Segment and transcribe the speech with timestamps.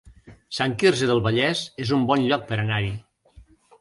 [0.59, 2.91] Sant Quirze del Vallès es un bon lloc per anar-hi